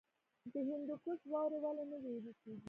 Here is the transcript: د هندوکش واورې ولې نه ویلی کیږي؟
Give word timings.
د 0.53 0.55
هندوکش 0.67 1.19
واورې 1.31 1.57
ولې 1.63 1.83
نه 1.91 1.97
ویلی 2.03 2.33
کیږي؟ 2.41 2.59